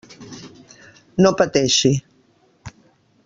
[1.25, 1.91] No pateixi.